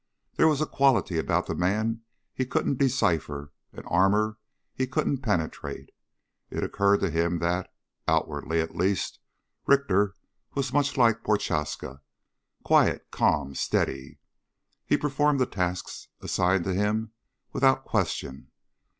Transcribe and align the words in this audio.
There 0.35 0.47
was 0.47 0.61
a 0.61 0.65
quality 0.65 1.19
about 1.19 1.45
the 1.45 1.53
man 1.53 2.01
he 2.33 2.43
couldn't 2.43 2.79
decipher, 2.79 3.51
an 3.71 3.85
armor 3.85 4.39
he 4.73 4.87
couldn't 4.87 5.19
penetrate. 5.19 5.91
It 6.49 6.63
occurred 6.63 7.01
to 7.01 7.11
him 7.11 7.37
that, 7.37 7.71
outwardly 8.07 8.61
at 8.61 8.75
least, 8.75 9.19
Richter 9.67 10.15
was 10.55 10.73
much 10.73 10.97
like 10.97 11.23
Prochaska 11.23 12.01
quiet, 12.63 13.11
calm, 13.11 13.53
steady. 13.53 14.17
He 14.87 14.97
performed 14.97 15.39
the 15.39 15.45
tasks 15.45 16.07
assigned 16.23 16.65
him 16.65 17.11
without 17.53 17.85
question 17.85 18.49